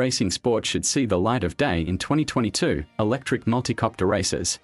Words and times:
racing 0.00 0.30
sport 0.30 0.64
should 0.64 0.86
see 0.86 1.04
the 1.04 1.18
light 1.18 1.44
of 1.44 1.58
day 1.58 1.82
in 1.82 1.98
2022 1.98 2.82
electric 2.98 3.44
multicopter 3.44 4.08
races. 4.08 4.58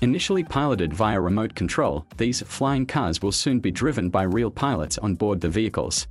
Initially 0.00 0.42
piloted 0.42 0.92
via 0.92 1.20
remote 1.20 1.54
control, 1.54 2.04
these 2.16 2.42
flying 2.42 2.84
cars 2.84 3.22
will 3.22 3.30
soon 3.30 3.60
be 3.60 3.70
driven 3.70 4.10
by 4.10 4.24
real 4.24 4.50
pilots 4.50 4.98
on 4.98 5.14
board 5.14 5.40
the 5.40 5.48
vehicles. 5.48 6.08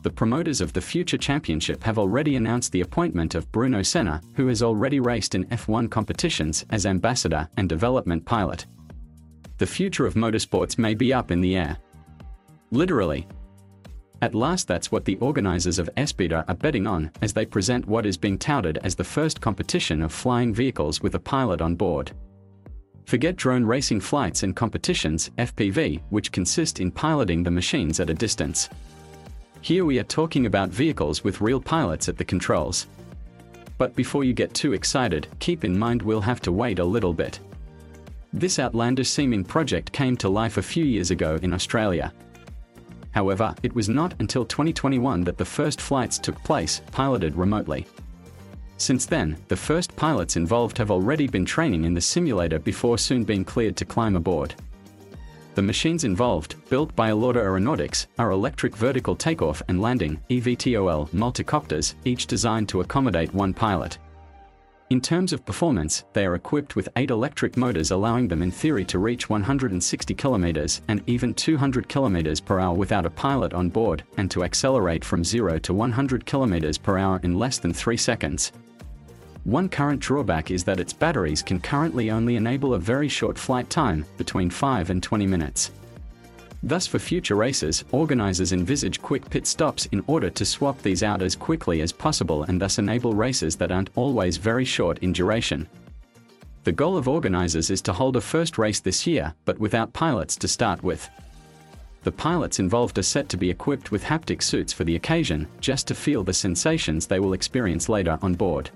The 0.00 0.08
promoters 0.08 0.62
of 0.62 0.72
the 0.72 0.80
future 0.80 1.18
championship 1.18 1.84
have 1.84 1.98
already 1.98 2.36
announced 2.36 2.72
the 2.72 2.80
appointment 2.80 3.34
of 3.34 3.52
Bruno 3.52 3.82
Senna, 3.82 4.22
who 4.34 4.46
has 4.46 4.62
already 4.62 4.98
raced 4.98 5.34
in 5.34 5.44
F1 5.48 5.90
competitions 5.90 6.64
as 6.70 6.86
ambassador 6.86 7.46
and 7.58 7.68
development 7.68 8.24
pilot. 8.24 8.64
The 9.58 9.66
future 9.66 10.06
of 10.06 10.14
motorsports 10.14 10.78
may 10.78 10.94
be 10.94 11.12
up 11.12 11.30
in 11.30 11.42
the 11.42 11.54
air. 11.54 11.76
Literally. 12.70 13.28
At 14.22 14.36
last 14.36 14.68
that's 14.68 14.92
what 14.92 15.04
the 15.04 15.16
organizers 15.16 15.80
of 15.80 15.90
Airspeeder 15.96 16.44
are 16.46 16.54
betting 16.54 16.86
on 16.86 17.10
as 17.22 17.32
they 17.32 17.44
present 17.44 17.88
what 17.88 18.06
is 18.06 18.16
being 18.16 18.38
touted 18.38 18.78
as 18.84 18.94
the 18.94 19.02
first 19.02 19.40
competition 19.40 20.00
of 20.00 20.12
flying 20.12 20.54
vehicles 20.54 21.02
with 21.02 21.16
a 21.16 21.18
pilot 21.18 21.60
on 21.60 21.74
board. 21.74 22.12
Forget 23.04 23.34
drone 23.34 23.64
racing 23.64 24.00
flights 24.00 24.44
and 24.44 24.54
competitions, 24.54 25.30
FPV, 25.38 26.00
which 26.10 26.30
consist 26.30 26.78
in 26.78 26.92
piloting 26.92 27.42
the 27.42 27.50
machines 27.50 27.98
at 27.98 28.10
a 28.10 28.14
distance. 28.14 28.68
Here 29.60 29.84
we 29.84 29.98
are 29.98 30.04
talking 30.04 30.46
about 30.46 30.68
vehicles 30.68 31.24
with 31.24 31.40
real 31.40 31.60
pilots 31.60 32.08
at 32.08 32.16
the 32.16 32.24
controls. 32.24 32.86
But 33.76 33.96
before 33.96 34.22
you 34.22 34.34
get 34.34 34.54
too 34.54 34.72
excited, 34.72 35.26
keep 35.40 35.64
in 35.64 35.76
mind 35.76 36.00
we'll 36.00 36.20
have 36.20 36.40
to 36.42 36.52
wait 36.52 36.78
a 36.78 36.84
little 36.84 37.12
bit. 37.12 37.40
This 38.32 38.60
outlandish 38.60 39.10
seeming 39.10 39.42
project 39.42 39.90
came 39.90 40.16
to 40.18 40.28
life 40.28 40.58
a 40.58 40.62
few 40.62 40.84
years 40.84 41.10
ago 41.10 41.40
in 41.42 41.52
Australia. 41.52 42.12
However, 43.12 43.54
it 43.62 43.74
was 43.74 43.88
not 43.88 44.14
until 44.18 44.44
2021 44.44 45.24
that 45.24 45.38
the 45.38 45.44
first 45.44 45.80
flights 45.80 46.18
took 46.18 46.42
place, 46.42 46.82
piloted 46.90 47.36
remotely. 47.36 47.86
Since 48.78 49.06
then, 49.06 49.36
the 49.48 49.56
first 49.56 49.94
pilots 49.94 50.36
involved 50.36 50.76
have 50.78 50.90
already 50.90 51.28
been 51.28 51.44
training 51.44 51.84
in 51.84 51.94
the 51.94 52.00
simulator 52.00 52.58
before 52.58 52.98
soon 52.98 53.22
being 53.22 53.44
cleared 53.44 53.76
to 53.76 53.84
climb 53.84 54.16
aboard. 54.16 54.54
The 55.54 55.62
machines 55.62 56.04
involved, 56.04 56.56
built 56.70 56.96
by 56.96 57.10
Alauda 57.10 57.36
Aeronautics, 57.36 58.06
are 58.18 58.30
electric 58.30 58.74
vertical 58.74 59.14
takeoff 59.14 59.62
and 59.68 59.82
landing 59.82 60.18
EVTOL 60.30 61.10
multicopters, 61.10 61.94
each 62.06 62.26
designed 62.26 62.70
to 62.70 62.80
accommodate 62.80 63.34
one 63.34 63.52
pilot. 63.52 63.98
In 64.92 65.00
terms 65.00 65.32
of 65.32 65.46
performance, 65.46 66.04
they 66.12 66.26
are 66.26 66.34
equipped 66.34 66.76
with 66.76 66.90
eight 66.96 67.08
electric 67.10 67.56
motors 67.56 67.92
allowing 67.92 68.28
them 68.28 68.42
in 68.42 68.50
theory 68.50 68.84
to 68.84 68.98
reach 68.98 69.30
160 69.30 70.14
km 70.14 70.80
and 70.86 71.02
even 71.06 71.32
200 71.32 71.88
km 71.88 72.44
per 72.44 72.60
hour 72.60 72.74
without 72.74 73.06
a 73.06 73.10
pilot 73.24 73.54
on 73.54 73.70
board, 73.70 74.04
and 74.18 74.30
to 74.30 74.44
accelerate 74.44 75.02
from 75.02 75.24
0 75.24 75.60
to 75.60 75.72
100 75.72 76.26
km 76.26 76.82
per 76.82 76.98
hour 76.98 77.18
in 77.22 77.38
less 77.38 77.56
than 77.56 77.72
3 77.72 77.96
seconds. 77.96 78.52
One 79.44 79.70
current 79.70 79.98
drawback 79.98 80.50
is 80.50 80.62
that 80.64 80.78
its 80.78 80.92
batteries 80.92 81.40
can 81.40 81.58
currently 81.58 82.10
only 82.10 82.36
enable 82.36 82.74
a 82.74 82.78
very 82.78 83.08
short 83.08 83.38
flight 83.38 83.70
time, 83.70 84.04
between 84.18 84.50
5 84.50 84.90
and 84.90 85.02
20 85.02 85.26
minutes. 85.26 85.70
Thus 86.62 86.86
for 86.86 87.00
future 87.00 87.34
races, 87.34 87.84
organizers 87.90 88.52
envisage 88.52 89.02
quick 89.02 89.28
pit 89.28 89.46
stops 89.46 89.86
in 89.86 90.04
order 90.06 90.30
to 90.30 90.44
swap 90.44 90.80
these 90.80 91.02
out 91.02 91.20
as 91.20 91.34
quickly 91.34 91.80
as 91.80 91.92
possible 91.92 92.44
and 92.44 92.60
thus 92.60 92.78
enable 92.78 93.14
races 93.14 93.56
that 93.56 93.72
aren't 93.72 93.90
always 93.96 94.36
very 94.36 94.64
short 94.64 94.98
in 94.98 95.12
duration. 95.12 95.68
The 96.64 96.70
goal 96.70 96.96
of 96.96 97.08
organizers 97.08 97.70
is 97.70 97.82
to 97.82 97.92
hold 97.92 98.14
a 98.14 98.20
first 98.20 98.58
race 98.58 98.78
this 98.78 99.04
year, 99.06 99.34
but 99.44 99.58
without 99.58 99.92
pilots 99.92 100.36
to 100.36 100.46
start 100.46 100.84
with. 100.84 101.10
The 102.04 102.12
pilots 102.12 102.60
involved 102.60 102.98
are 102.98 103.02
set 103.02 103.28
to 103.30 103.36
be 103.36 103.50
equipped 103.50 103.90
with 103.90 104.04
haptic 104.04 104.42
suits 104.42 104.72
for 104.72 104.84
the 104.84 104.94
occasion, 104.94 105.48
just 105.60 105.88
to 105.88 105.94
feel 105.96 106.22
the 106.22 106.32
sensations 106.32 107.06
they 107.06 107.18
will 107.18 107.32
experience 107.32 107.88
later 107.88 108.18
on 108.22 108.34
board. 108.34 108.70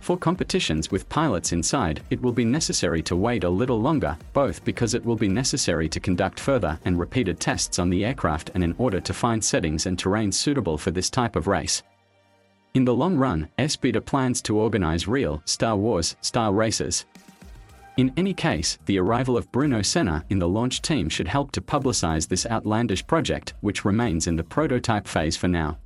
For 0.00 0.16
competitions 0.16 0.90
with 0.90 1.08
pilots 1.08 1.52
inside, 1.52 2.02
it 2.10 2.20
will 2.22 2.32
be 2.32 2.44
necessary 2.44 3.02
to 3.02 3.16
wait 3.16 3.44
a 3.44 3.48
little 3.48 3.80
longer, 3.80 4.16
both 4.32 4.64
because 4.64 4.94
it 4.94 5.04
will 5.04 5.16
be 5.16 5.28
necessary 5.28 5.88
to 5.88 6.00
conduct 6.00 6.40
further 6.40 6.78
and 6.84 6.98
repeated 6.98 7.40
tests 7.40 7.78
on 7.78 7.90
the 7.90 8.04
aircraft 8.04 8.50
and 8.54 8.64
in 8.64 8.74
order 8.78 9.00
to 9.00 9.12
find 9.12 9.44
settings 9.44 9.86
and 9.86 9.98
terrain 9.98 10.32
suitable 10.32 10.78
for 10.78 10.90
this 10.90 11.10
type 11.10 11.36
of 11.36 11.46
race. 11.46 11.82
In 12.74 12.84
the 12.84 12.94
long 12.94 13.16
run, 13.16 13.48
Airspeeder 13.58 14.04
plans 14.04 14.40
to 14.42 14.56
organize 14.56 15.08
real 15.08 15.42
Star 15.44 15.76
Wars 15.76 16.16
style 16.20 16.52
races. 16.52 17.06
In 17.96 18.12
any 18.16 18.32
case, 18.32 18.78
the 18.86 18.98
arrival 18.98 19.36
of 19.36 19.50
Bruno 19.50 19.82
Senna 19.82 20.24
in 20.30 20.38
the 20.38 20.48
launch 20.48 20.82
team 20.82 21.08
should 21.08 21.26
help 21.26 21.50
to 21.52 21.60
publicize 21.60 22.28
this 22.28 22.46
outlandish 22.46 23.04
project, 23.06 23.54
which 23.60 23.84
remains 23.84 24.28
in 24.28 24.36
the 24.36 24.44
prototype 24.44 25.08
phase 25.08 25.36
for 25.36 25.48
now. 25.48 25.78